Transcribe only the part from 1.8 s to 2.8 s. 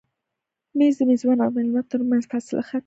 تر منځ فاصله ختموي.